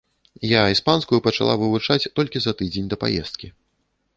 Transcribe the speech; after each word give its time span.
Я 0.51 0.61
іспанскую 0.75 1.19
пачала 1.27 1.53
вывучаць 1.65 1.99
толькі 2.21 2.37
за 2.47 2.55
тыдзень 2.63 2.89
да 2.95 3.01
паездкі. 3.05 3.47